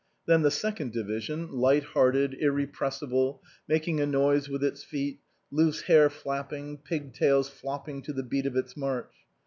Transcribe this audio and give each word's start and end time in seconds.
Then 0.25 0.41
the 0.41 0.49
Second 0.49 0.93
Division, 0.93 1.51
light 1.51 1.83
hearted, 1.83 2.33
irrepressible, 2.39 3.39
making 3.67 3.99
a 3.99 4.07
noise 4.07 4.49
with 4.49 4.63
its 4.63 4.83
feet, 4.83 5.19
loose 5.51 5.81
hair 5.83 6.09
flapping, 6.09 6.79
pig 6.79 7.13
tails 7.13 7.49
flopping 7.49 8.01
to 8.01 8.13
the 8.13 8.23
beat 8.23 8.47
of 8.47 8.55
its 8.57 8.75
march. 8.75 9.13